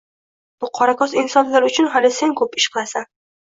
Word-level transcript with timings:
Bu 0.63 0.69
qorakoʻz 0.79 1.13
insonlar 1.23 1.69
uchun 1.69 1.93
hali 1.99 2.13
sen 2.19 2.37
koʻp 2.43 2.61
ishlar 2.65 2.79
qilasan. 2.85 3.11